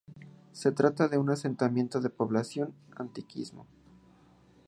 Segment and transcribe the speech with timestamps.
[0.51, 3.67] Se trata de un asentamiento de población antiquísimo.